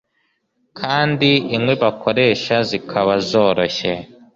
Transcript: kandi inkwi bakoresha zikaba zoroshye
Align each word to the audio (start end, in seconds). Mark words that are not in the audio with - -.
kandi 0.79 1.29
inkwi 1.55 1.73
bakoresha 1.83 2.55
zikaba 2.69 3.13
zoroshye 3.29 3.91